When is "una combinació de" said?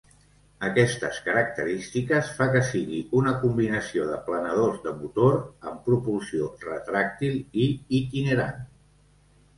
3.21-4.17